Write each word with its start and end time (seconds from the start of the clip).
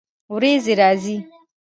ورېځې 0.35 0.73
راځي 0.81 1.17